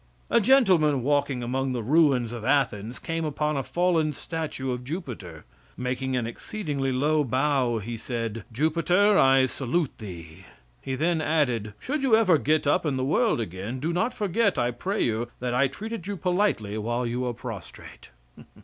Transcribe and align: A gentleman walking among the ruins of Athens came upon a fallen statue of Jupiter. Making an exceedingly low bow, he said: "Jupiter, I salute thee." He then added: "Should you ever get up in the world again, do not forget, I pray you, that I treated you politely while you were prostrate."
A 0.31 0.41
gentleman 0.41 1.03
walking 1.03 1.43
among 1.43 1.73
the 1.73 1.83
ruins 1.83 2.31
of 2.31 2.43
Athens 2.43 2.97
came 2.97 3.23
upon 3.23 3.55
a 3.55 3.61
fallen 3.61 4.13
statue 4.13 4.71
of 4.71 4.83
Jupiter. 4.83 5.45
Making 5.77 6.15
an 6.15 6.25
exceedingly 6.25 6.91
low 6.91 7.23
bow, 7.23 7.77
he 7.77 7.99
said: 7.99 8.43
"Jupiter, 8.51 9.19
I 9.19 9.45
salute 9.45 9.95
thee." 9.99 10.45
He 10.81 10.95
then 10.95 11.21
added: 11.21 11.75
"Should 11.79 12.01
you 12.01 12.15
ever 12.15 12.39
get 12.39 12.65
up 12.65 12.83
in 12.83 12.97
the 12.97 13.05
world 13.05 13.39
again, 13.39 13.79
do 13.79 13.93
not 13.93 14.11
forget, 14.15 14.57
I 14.57 14.71
pray 14.71 15.03
you, 15.03 15.27
that 15.39 15.53
I 15.53 15.67
treated 15.67 16.07
you 16.07 16.17
politely 16.17 16.79
while 16.79 17.05
you 17.05 17.19
were 17.19 17.33
prostrate." 17.35 18.09